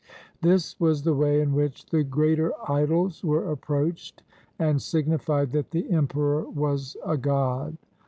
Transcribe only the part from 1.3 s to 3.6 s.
in which the greater idols were